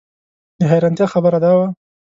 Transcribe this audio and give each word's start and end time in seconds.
د 0.59 0.61
حیرانتیا 0.71 1.05
خبره 1.13 1.39
دا 1.43 1.51
وه. 1.57 1.67